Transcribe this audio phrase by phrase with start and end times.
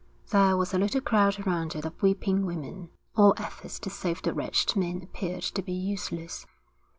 [0.31, 2.89] There was a little crowd around it of weeping women.
[3.15, 6.47] All efforts to save the wretched men appeared to be useless.